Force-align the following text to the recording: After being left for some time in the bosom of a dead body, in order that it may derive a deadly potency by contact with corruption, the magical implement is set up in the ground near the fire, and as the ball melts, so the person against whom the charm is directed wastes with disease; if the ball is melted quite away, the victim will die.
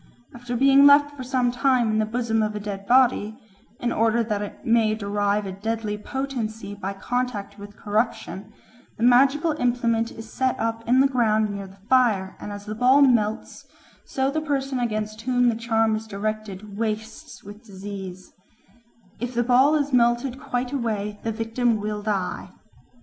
After 0.33 0.57
being 0.57 0.87
left 0.87 1.15
for 1.15 1.21
some 1.23 1.51
time 1.51 1.91
in 1.91 1.99
the 1.99 2.07
bosom 2.07 2.41
of 2.41 2.55
a 2.55 2.59
dead 2.59 2.87
body, 2.87 3.37
in 3.79 3.91
order 3.91 4.23
that 4.23 4.41
it 4.41 4.65
may 4.65 4.95
derive 4.95 5.45
a 5.45 5.51
deadly 5.51 5.95
potency 5.95 6.73
by 6.73 6.93
contact 6.93 7.59
with 7.59 7.77
corruption, 7.77 8.51
the 8.97 9.03
magical 9.03 9.51
implement 9.59 10.11
is 10.11 10.33
set 10.33 10.59
up 10.59 10.83
in 10.89 11.01
the 11.01 11.07
ground 11.07 11.51
near 11.51 11.67
the 11.67 11.77
fire, 11.87 12.35
and 12.39 12.51
as 12.51 12.65
the 12.65 12.73
ball 12.73 13.03
melts, 13.03 13.67
so 14.03 14.31
the 14.31 14.41
person 14.41 14.79
against 14.79 15.21
whom 15.21 15.49
the 15.49 15.55
charm 15.55 15.95
is 15.95 16.07
directed 16.07 16.79
wastes 16.79 17.43
with 17.43 17.63
disease; 17.63 18.33
if 19.19 19.35
the 19.35 19.43
ball 19.43 19.75
is 19.75 19.93
melted 19.93 20.39
quite 20.39 20.71
away, 20.73 21.19
the 21.21 21.31
victim 21.31 21.79
will 21.79 22.01
die. 22.01 22.49